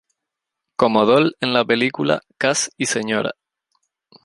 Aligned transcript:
Como 0.77 1.05
Doll 1.05 1.35
en 1.41 1.53
la 1.53 1.63
película 1.63 2.23
"Cass", 2.39 2.71
y 2.75 2.87
Sra. 2.87 3.35